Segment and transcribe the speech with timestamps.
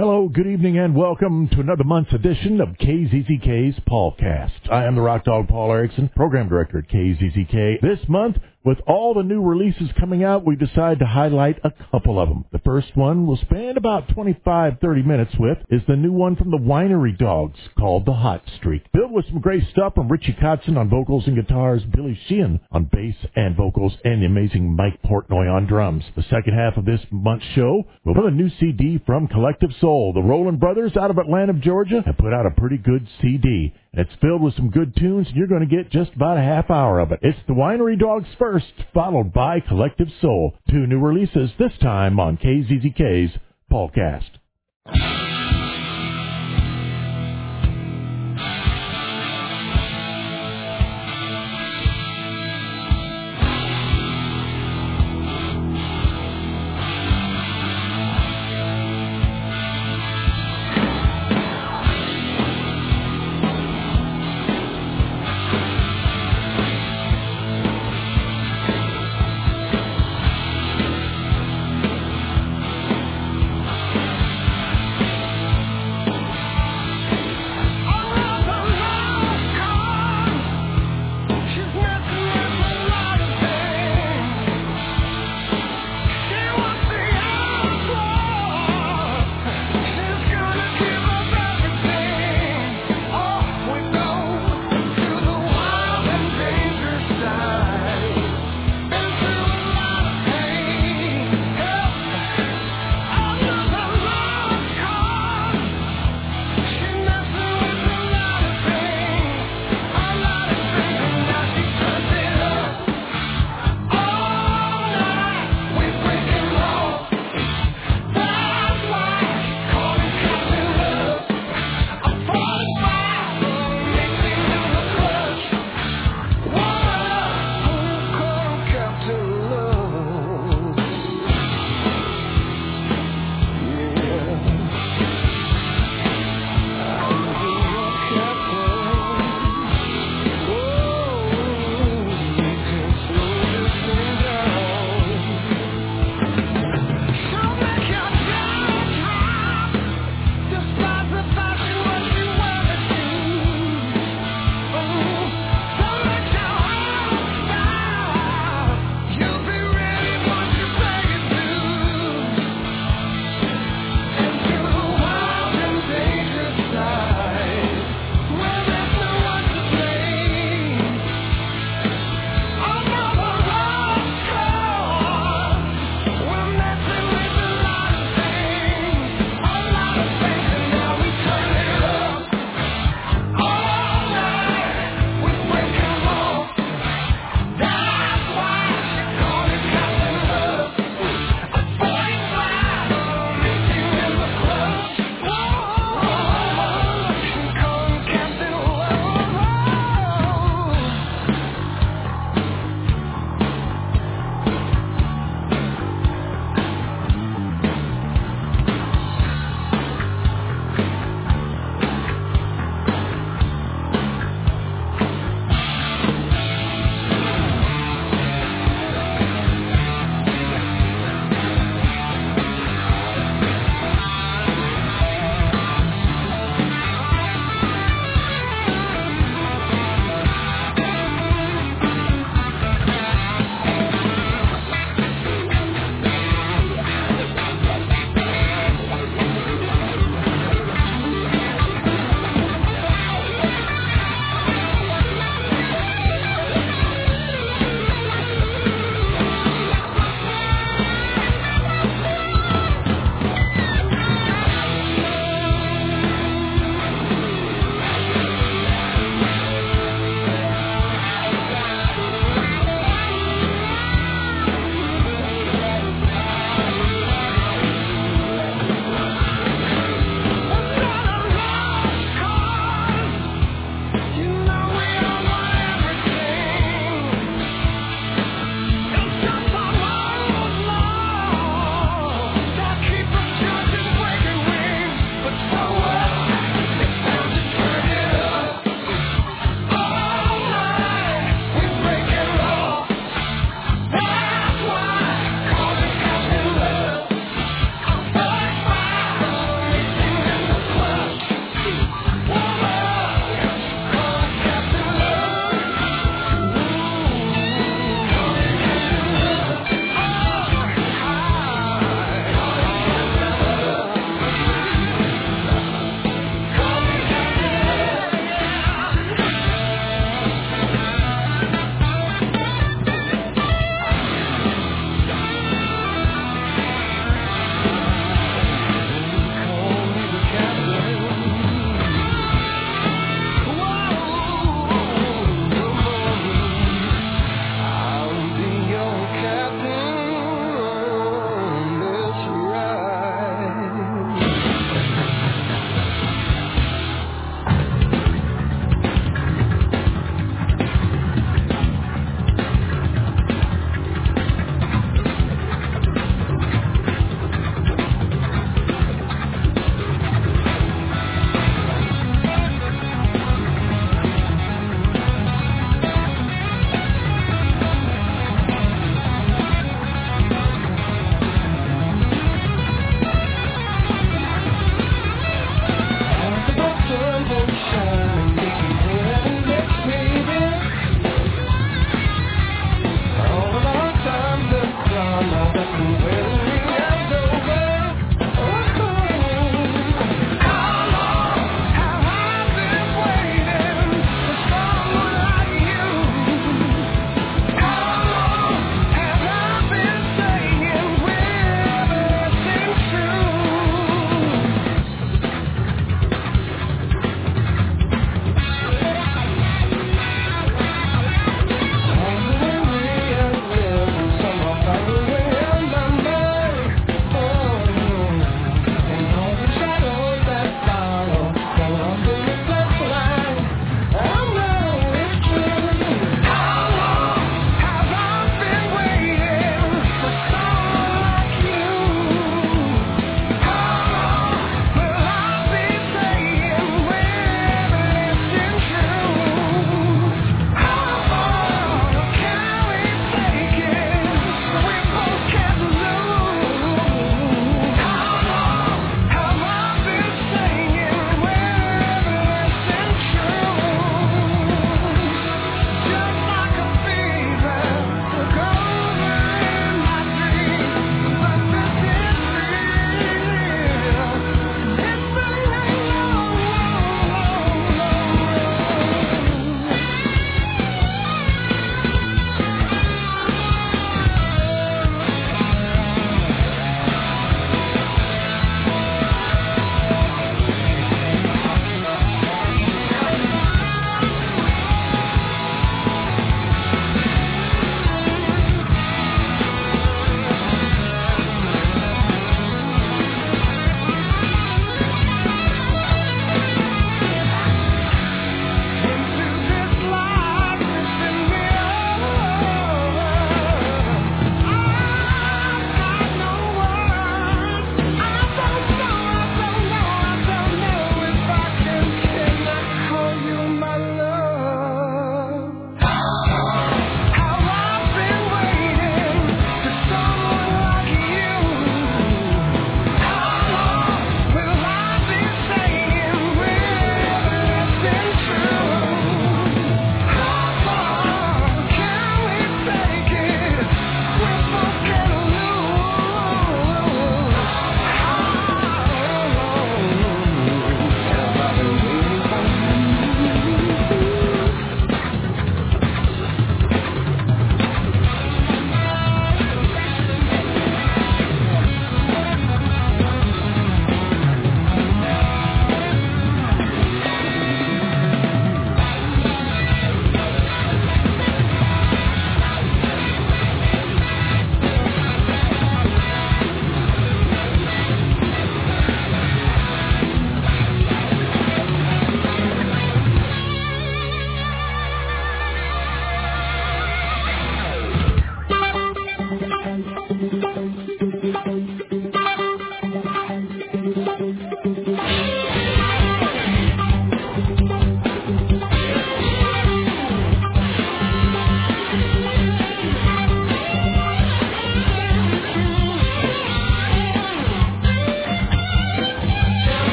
[0.00, 4.70] Hello, good evening, and welcome to another month's edition of KZZK's Paulcast.
[4.70, 7.80] I am the Rock Dog Paul Erickson, Program Director at KZZK.
[7.80, 8.36] This month,
[8.68, 12.44] with all the new releases coming out, we decided to highlight a couple of them.
[12.52, 16.50] The first one we'll spend about 25, 30 minutes with is the new one from
[16.50, 18.82] the Winery Dogs called The Hot Streak.
[18.92, 22.90] Filled with some great stuff from Richie Kotzen on vocals and guitars, Billy Sheehan on
[22.92, 26.04] bass and vocals, and the amazing Mike Portnoy on drums.
[26.14, 30.12] The second half of this month's show will have a new CD from Collective Soul.
[30.12, 33.72] The Roland Brothers out of Atlanta, Georgia have put out a pretty good CD.
[33.92, 36.70] It's filled with some good tunes, and you're going to get just about a half
[36.70, 37.20] hour of it.
[37.22, 40.54] It's the Winery Dogs first, followed by Collective Soul.
[40.70, 43.38] Two new releases, this time on KZZK's
[43.70, 45.27] Paulcast.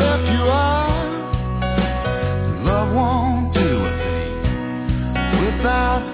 [0.00, 1.36] left you are.
[2.64, 6.04] Love won't do a thing without